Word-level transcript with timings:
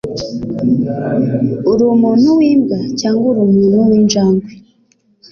Urumuntu 1.71 2.27
wimbwa 2.39 2.79
cyangwa 2.99 3.27
umuntu 3.45 3.77
winjangwe? 3.89 4.49